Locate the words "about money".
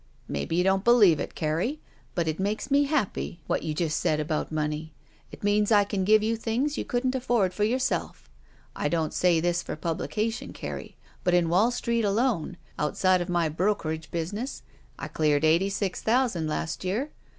4.19-4.93